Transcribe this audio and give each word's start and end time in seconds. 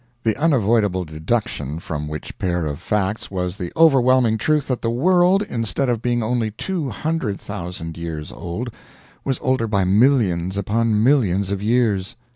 The 0.23 0.35
unavoidable 0.35 1.05
deduction 1.05 1.77
from 1.79 2.07
which 2.07 2.39
pair 2.39 2.65
of 2.65 2.79
facts 2.81 3.29
was 3.29 3.55
the 3.57 3.71
overwhelming 3.77 4.39
truth 4.39 4.67
that 4.69 4.81
the 4.81 4.89
world, 4.89 5.43
instead 5.43 5.89
of 5.89 6.01
being 6.01 6.23
only 6.23 6.49
two 6.49 6.89
hundred 6.89 7.39
thousand 7.39 7.95
years 7.99 8.31
old, 8.31 8.71
was 9.23 9.37
older 9.43 9.67
by 9.67 9.83
millions 9.83 10.57
upon 10.57 11.03
millions 11.03 11.51
of 11.51 11.61
years! 11.61 12.15